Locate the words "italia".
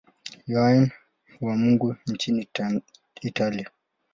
3.21-3.69